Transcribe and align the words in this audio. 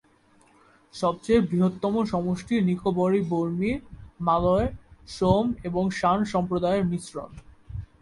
সবচেয়ে 0.93 1.39
বৃহত্তম 1.41 1.93
সমষ্টি 2.05 2.55
নিকোবরী-বর্মী, 2.61 3.71
মালয়, 4.19 4.67
সোম 5.09 5.45
এবং 5.63 5.83
শান 5.91 6.19
সম্প্রদায়ের 6.25 6.85
মিশ্রণ। 6.85 7.31